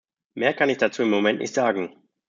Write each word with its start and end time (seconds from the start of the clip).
Mehr 0.33 0.55
kann 0.55 0.71
ich 0.71 0.79
dazu 0.79 1.03
im 1.03 1.11
Moment 1.11 1.37
nicht 1.37 1.53
sagen. 1.53 1.95